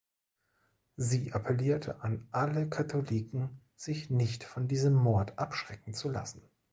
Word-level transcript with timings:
Sie 0.97 1.31
appellierte 1.31 2.01
an 2.01 2.27
alle 2.31 2.67
Katholiken, 2.67 3.61
sich 3.75 4.09
nicht 4.09 4.43
von 4.43 4.67
diesem 4.67 4.95
Mord 4.95 5.37
abschrecken 5.37 5.93
zu 5.93 6.09
lassen. 6.09 6.41